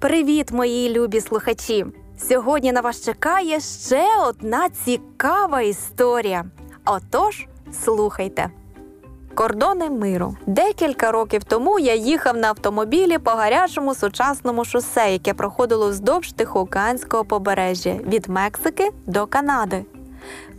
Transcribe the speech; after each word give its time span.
Привіт, 0.00 0.52
мої 0.52 0.90
любі 0.92 1.20
слухачі! 1.20 1.86
Сьогодні 2.18 2.72
на 2.72 2.80
вас 2.80 3.04
чекає 3.04 3.60
ще 3.60 4.06
одна 4.26 4.68
цікава 4.84 5.60
історія. 5.60 6.44
Отож, 6.84 7.46
слухайте. 7.84 8.50
Кордони 9.34 9.90
миру. 9.90 10.36
Декілька 10.46 11.12
років 11.12 11.44
тому 11.44 11.78
я 11.78 11.94
їхав 11.94 12.36
на 12.36 12.48
автомобілі 12.48 13.18
по 13.18 13.30
гарячому 13.30 13.94
сучасному 13.94 14.64
шосе, 14.64 15.12
яке 15.12 15.34
проходило 15.34 15.88
вздовж 15.88 16.32
Тихоокеанського 16.32 17.24
побережжя 17.24 17.94
від 18.06 18.28
Мексики 18.28 18.90
до 19.06 19.26
Канади. 19.26 19.84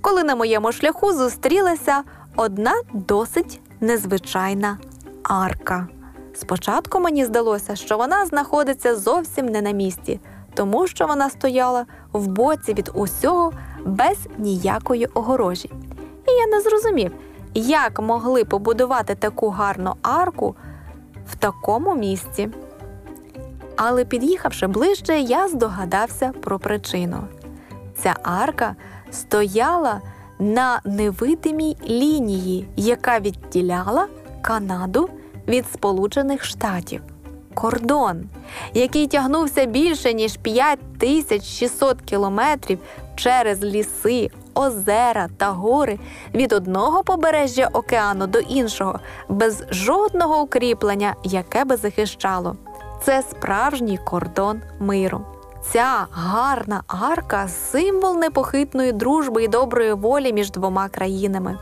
Коли 0.00 0.24
на 0.24 0.36
моєму 0.36 0.72
шляху 0.72 1.12
зустрілася 1.12 2.02
одна 2.36 2.72
досить 2.92 3.60
незвичайна 3.80 4.78
арка. 5.22 5.88
Спочатку 6.40 7.00
мені 7.00 7.24
здалося, 7.24 7.76
що 7.76 7.96
вона 7.96 8.26
знаходиться 8.26 8.96
зовсім 8.96 9.46
не 9.46 9.62
на 9.62 9.70
місці, 9.70 10.20
тому 10.54 10.86
що 10.86 11.06
вона 11.06 11.30
стояла 11.30 11.86
в 12.12 12.26
боці 12.26 12.74
від 12.74 12.90
усього 12.94 13.52
без 13.84 14.18
ніякої 14.38 15.06
огорожі. 15.06 15.70
І 16.28 16.32
я 16.32 16.46
не 16.46 16.60
зрозумів, 16.60 17.12
як 17.54 18.00
могли 18.00 18.44
побудувати 18.44 19.14
таку 19.14 19.48
гарну 19.48 19.94
арку 20.02 20.56
в 21.26 21.36
такому 21.36 21.94
місці. 21.94 22.48
Але 23.76 24.04
під'їхавши 24.04 24.66
ближче, 24.66 25.20
я 25.20 25.48
здогадався 25.48 26.32
про 26.40 26.58
причину. 26.58 27.24
Ця 28.02 28.16
арка 28.22 28.76
стояла 29.10 30.00
на 30.38 30.80
невидимій 30.84 31.76
лінії, 31.88 32.68
яка 32.76 33.20
відділяла 33.20 34.06
Канаду 34.42 35.08
від 35.48 35.66
Сполучених 35.72 36.44
Штатів. 36.44 37.02
Кордон, 37.54 38.28
який 38.74 39.06
тягнувся 39.06 39.64
більше 39.64 40.14
ніж 40.14 40.36
5600 40.36 42.00
кілометрів 42.00 42.78
через 43.16 43.62
ліси, 43.64 44.30
озера 44.54 45.28
та 45.36 45.50
гори 45.50 45.98
від 46.34 46.52
одного 46.52 47.02
побережжя 47.02 47.68
океану 47.72 48.26
до 48.26 48.38
іншого, 48.38 49.00
без 49.28 49.64
жодного 49.70 50.42
укріплення, 50.42 51.14
яке 51.24 51.64
би 51.64 51.76
захищало. 51.76 52.56
Це 53.04 53.22
справжній 53.22 53.98
кордон 53.98 54.60
миру. 54.78 55.20
Ця 55.72 56.06
гарна 56.12 56.82
арка 56.86 57.48
символ 57.48 58.18
непохитної 58.18 58.92
дружби 58.92 59.44
і 59.44 59.48
доброї 59.48 59.92
волі 59.92 60.32
між 60.32 60.50
двома 60.50 60.88
країнами. 60.88 61.58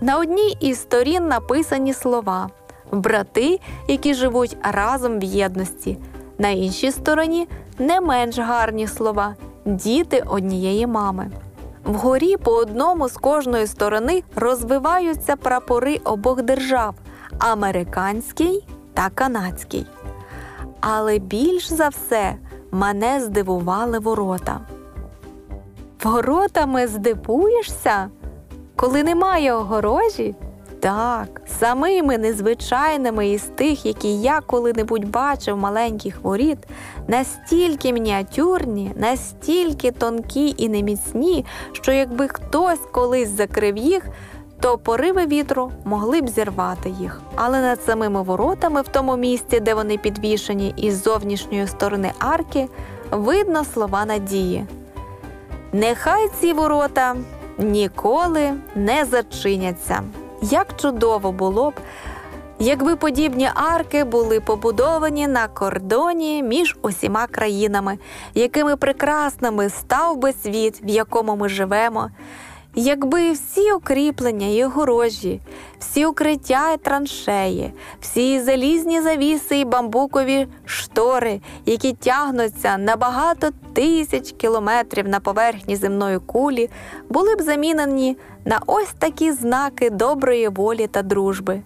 На 0.00 0.18
одній 0.18 0.56
із 0.60 0.80
сторін 0.80 1.28
написані 1.28 1.94
слова 1.94 2.50
брати, 2.92 3.60
які 3.88 4.14
живуть 4.14 4.56
разом 4.62 5.18
в 5.18 5.24
єдності. 5.24 5.98
На 6.38 6.48
іншій 6.48 6.90
стороні 6.90 7.48
не 7.78 8.00
менш 8.00 8.38
гарні 8.38 8.86
слова 8.86 9.34
діти 9.64 10.24
однієї 10.26 10.86
мами. 10.86 11.30
Вгорі 11.84 12.36
по 12.36 12.50
одному 12.50 13.08
з 13.08 13.12
кожної 13.12 13.66
сторони 13.66 14.22
розвиваються 14.36 15.36
прапори 15.36 16.00
обох 16.04 16.42
держав 16.42 16.94
американський 17.38 18.66
та 18.94 19.10
канадський. 19.14 19.86
Але 20.80 21.18
більш 21.18 21.72
за 21.72 21.88
все 21.88 22.34
мене 22.70 23.20
здивували 23.20 23.98
ворота. 23.98 24.60
Воротами 26.04 26.86
здивуєшся, 26.86 28.08
коли 28.76 29.02
немає 29.02 29.54
огорожі? 29.54 30.34
Так, 30.80 31.42
самими 31.60 32.18
незвичайними 32.18 33.28
із 33.28 33.42
тих, 33.42 33.86
які 33.86 34.20
я 34.20 34.40
коли-небудь 34.40 35.10
бачив 35.10 35.56
маленьких 35.56 36.22
воріт, 36.22 36.58
настільки 37.08 37.92
мініатюрні, 37.92 38.92
настільки 38.96 39.90
тонкі 39.90 40.54
і 40.56 40.68
неміцні, 40.68 41.44
що 41.72 41.92
якби 41.92 42.28
хтось 42.28 42.80
колись 42.92 43.28
закрив 43.28 43.76
їх, 43.76 44.08
то 44.60 44.78
пориви 44.78 45.26
вітру 45.26 45.72
могли 45.84 46.20
б 46.20 46.28
зірвати 46.28 46.90
їх. 47.00 47.20
Але 47.34 47.60
над 47.60 47.82
самими 47.82 48.22
воротами, 48.22 48.82
в 48.82 48.88
тому 48.88 49.16
місці, 49.16 49.60
де 49.60 49.74
вони 49.74 49.98
підвішені 49.98 50.74
із 50.76 51.02
зовнішньої 51.02 51.66
сторони 51.66 52.12
арки, 52.18 52.68
видно 53.10 53.64
слова 53.64 54.04
надії. 54.04 54.66
Нехай 55.72 56.28
ці 56.40 56.52
ворота 56.52 57.16
ніколи 57.58 58.52
не 58.74 59.04
зачиняться. 59.04 60.02
Як 60.42 60.76
чудово 60.76 61.32
було 61.32 61.70
б, 61.70 61.74
якби 62.58 62.96
подібні 62.96 63.50
арки 63.54 64.04
були 64.04 64.40
побудовані 64.40 65.28
на 65.28 65.48
кордоні 65.48 66.42
між 66.42 66.76
усіма 66.82 67.26
країнами, 67.26 67.98
якими 68.34 68.76
прекрасними 68.76 69.70
став 69.70 70.16
би 70.16 70.32
світ, 70.32 70.80
в 70.84 70.88
якому 70.88 71.36
ми 71.36 71.48
живемо. 71.48 72.10
Якби 72.74 73.32
всі 73.32 73.72
укріплення 73.72 74.46
і 74.46 74.64
огорожі, 74.64 75.40
всі 75.78 76.06
укриття 76.06 76.72
і 76.72 76.76
траншеї, 76.76 77.72
всі 78.00 78.40
залізні 78.40 79.00
завіси 79.00 79.58
і 79.58 79.64
бамбукові 79.64 80.48
штори, 80.64 81.40
які 81.66 81.92
тягнуться 81.92 82.78
на 82.78 82.96
багато 82.96 83.50
тисяч 83.72 84.32
кілометрів 84.32 85.08
на 85.08 85.20
поверхні 85.20 85.76
земної 85.76 86.18
кулі, 86.18 86.70
були 87.08 87.36
б 87.36 87.42
замінені 87.42 88.16
на 88.44 88.60
ось 88.66 88.92
такі 88.98 89.32
знаки 89.32 89.90
доброї 89.90 90.48
волі 90.48 90.86
та 90.86 91.02
дружби. 91.02 91.62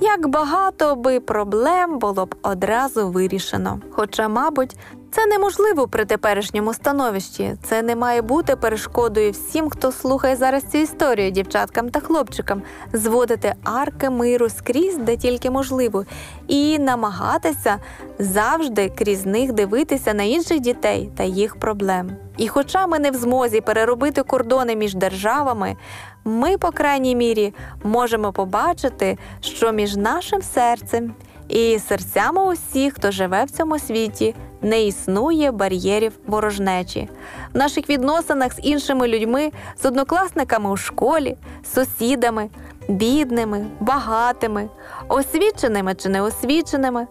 Як 0.00 0.28
багато 0.28 0.96
би 0.96 1.20
проблем 1.20 1.98
було 1.98 2.26
б 2.26 2.34
одразу 2.42 3.10
вирішено. 3.10 3.80
Хоча, 3.90 4.28
мабуть, 4.28 4.76
це 5.12 5.26
неможливо 5.26 5.88
при 5.88 6.04
теперішньому 6.04 6.74
становищі. 6.74 7.56
Це 7.62 7.82
не 7.82 7.96
має 7.96 8.22
бути 8.22 8.56
перешкодою 8.56 9.30
всім, 9.30 9.70
хто 9.70 9.92
слухає 9.92 10.36
зараз 10.36 10.62
цю 10.72 10.78
історію, 10.78 11.30
дівчаткам 11.30 11.90
та 11.90 12.00
хлопчикам, 12.00 12.62
зводити 12.92 13.54
арки 13.64 14.10
миру 14.10 14.48
скрізь, 14.48 14.98
де 14.98 15.16
тільки 15.16 15.50
можливо, 15.50 16.04
і 16.48 16.78
намагатися 16.78 17.78
завжди 18.18 18.88
крізь 18.88 19.26
них 19.26 19.52
дивитися 19.52 20.14
на 20.14 20.22
інших 20.22 20.60
дітей 20.60 21.10
та 21.16 21.22
їх 21.22 21.56
проблем. 21.56 22.10
І, 22.36 22.48
хоча 22.48 22.86
ми 22.86 22.98
не 22.98 23.10
в 23.10 23.14
змозі 23.14 23.60
переробити 23.60 24.22
кордони 24.22 24.76
між 24.76 24.94
державами, 24.94 25.76
ми, 26.24 26.58
по 26.58 26.70
крайній 26.70 27.16
мірі, 27.16 27.54
можемо 27.84 28.32
побачити, 28.32 29.18
що 29.40 29.72
між 29.72 29.96
нашим 29.96 30.42
серцем 30.42 31.14
і 31.48 31.78
серцями 31.78 32.44
усіх, 32.44 32.94
хто 32.94 33.10
живе 33.10 33.44
в 33.44 33.50
цьому 33.50 33.78
світі, 33.78 34.34
не 34.62 34.82
існує 34.82 35.50
бар'єрів 35.50 36.12
ворожнечі. 36.26 37.08
В 37.54 37.58
наших 37.58 37.90
відносинах 37.90 38.52
з 38.52 38.58
іншими 38.62 39.08
людьми, 39.08 39.50
з 39.82 39.84
однокласниками 39.84 40.70
у 40.70 40.76
школі, 40.76 41.36
сусідами, 41.74 42.50
бідними, 42.88 43.66
багатими, 43.80 44.68
освіченими 45.08 45.94
чи 45.94 46.08
неосвіченими. 46.08 47.06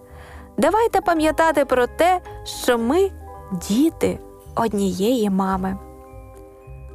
Давайте 0.57 1.01
пам'ятати 1.01 1.65
про 1.65 1.87
те, 1.87 2.19
що 2.63 2.77
ми 2.77 3.11
діти 3.51 4.19
однієї 4.55 5.29
мами. 5.29 5.77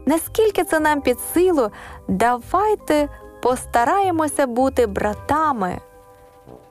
Наскільки 0.06 0.65
це 0.65 0.81
нам 0.81 1.00
під 1.00 1.21
силу, 1.34 1.71
давайте 2.09 3.09
постараємося 3.43 4.47
бути 4.47 4.87
братами, 4.87 5.78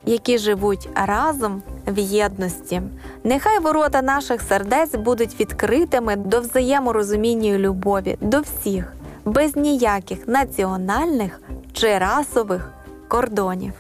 які 0.05 0.37
живуть 0.37 0.89
разом 0.95 1.61
в 1.87 1.99
єдності. 1.99 2.81
Нехай 3.23 3.59
ворота 3.59 4.01
наших 4.01 4.41
сердець 4.41 4.95
будуть 4.95 5.39
відкритими 5.39 6.15
до 6.15 6.41
взаєморозуміння 6.41 7.49
і 7.49 7.57
любові 7.57 8.17
до 8.21 8.41
всіх, 8.41 8.93
без 9.25 9.55
ніяких 9.55 10.27
національних 10.27 11.41
чи 11.73 11.97
расових 11.97 12.69
кордонів. 13.07 13.73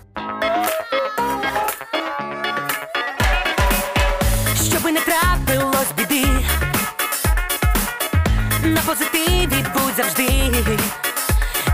Щоби 4.69 4.91
не 4.91 4.99
трапилось 4.99 5.91
біди, 5.97 6.27
на 8.63 8.81
позитиві 8.81 9.65
будь 9.73 9.95
завжди. 9.97 10.23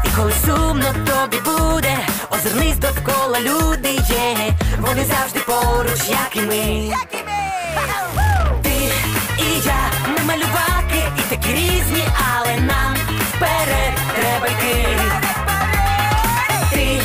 І 0.05 0.15
коли 0.17 0.31
сумно 0.45 0.85
тобі 1.05 1.37
буде, 1.45 1.60
озирнись 2.31 2.77
довкола 2.77 3.39
люди 3.39 3.89
є, 4.09 4.53
вони 4.79 5.05
завжди 5.05 5.39
поруч, 5.39 6.09
як 6.09 6.35
і 6.35 6.41
ми. 6.41 6.93
Ти 8.63 8.69
і 9.39 9.59
я, 9.65 9.91
ми 10.07 10.23
малюваки, 10.25 11.03
і 11.17 11.21
такі 11.29 11.53
різні, 11.53 12.03
але 12.35 12.59
нам 12.59 12.95
вперед 13.33 13.93
треба 14.15 14.47
йти. 14.47 14.85
Ти 16.71 17.01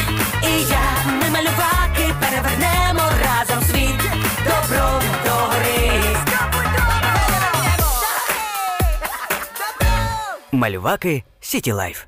і 0.49 0.61
я, 0.71 1.13
ми 1.13 1.31
малюваки, 1.31 2.15
перевернемо 2.21 3.03
разом 3.25 3.65
світ 3.65 4.01
добром 4.45 5.03
до 5.25 5.31
гори. 5.31 6.03
Малюваки 10.53 11.23
Сіті 11.41 11.73
Лайф. 11.73 12.05